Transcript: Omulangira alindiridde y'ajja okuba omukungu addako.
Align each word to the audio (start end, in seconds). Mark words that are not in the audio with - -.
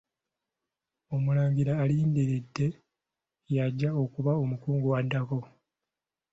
Omulangira 1.15 1.73
alindiridde 1.83 2.65
y'ajja 3.53 3.89
okuba 4.03 4.31
omukungu 4.43 4.89
addako. 4.99 5.39